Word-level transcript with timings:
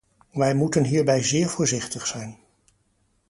Wij 0.31 0.55
moeten 0.55 0.83
hierbij 0.83 1.23
zeer 1.23 1.49
voorzichtig 1.49 2.07
zijn. 2.07 2.37